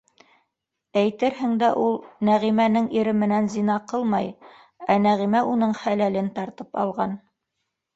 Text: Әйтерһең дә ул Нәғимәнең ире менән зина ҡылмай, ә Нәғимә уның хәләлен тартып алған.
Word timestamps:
Әйтерһең 1.01 1.53
дә 1.65 1.69
ул 1.81 1.93
Нәғимәнең 2.31 2.89
ире 2.99 3.15
менән 3.27 3.53
зина 3.59 3.79
ҡылмай, 3.95 4.35
ә 4.97 5.01
Нәғимә 5.07 5.47
уның 5.55 5.81
хәләлен 5.87 6.37
тартып 6.41 6.87
алған. 6.87 7.21